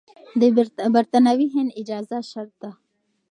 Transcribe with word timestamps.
د 0.41 0.43
برتانوي 0.95 1.47
هند 1.55 1.75
اجازه 1.81 2.17
شرط 2.31 2.53
ده. 2.61 2.71